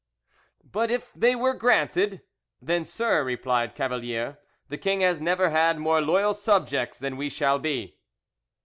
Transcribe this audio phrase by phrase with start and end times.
[0.63, 2.21] "But if they were granted—?"
[2.59, 7.59] "Then, sir," replied Cavalier, "the king has never had more loyal subjects than we shall
[7.59, 7.99] be."